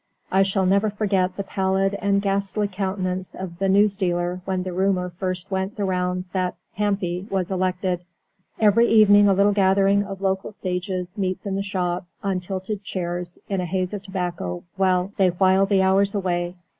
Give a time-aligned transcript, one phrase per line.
[0.31, 5.11] I shall never forget the pallid and ghastly countenance of the newsdealer when the rumour
[5.11, 7.99] first went the rounds that "Hampy" was elected.
[8.59, 13.37] Every evening a little gathering of local sages meets in the shop; on tilted chairs,
[13.47, 16.55] in a haze of tobacco, they while the hours away.